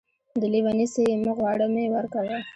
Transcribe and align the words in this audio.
د 0.41 0.43
لېوني 0.53 0.85
څه 0.93 0.99
يې 1.07 1.15
مه 1.23 1.31
غواړه 1.37 1.65
،مې 1.73 1.83
ورکوه. 1.95 2.37